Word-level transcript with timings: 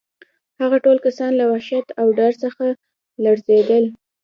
هغه 0.61 0.77
ټول 0.85 0.97
کسان 1.05 1.31
له 1.39 1.45
وحشت 1.51 1.87
او 1.99 2.07
ډار 2.17 2.33
څخه 2.43 2.65
لړزېدل 3.23 3.83